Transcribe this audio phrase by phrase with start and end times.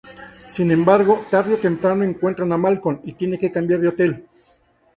[0.49, 4.27] Sin embargo, tarde o temprano encuentran a Malcolm, y tiene que cambiar de hotel.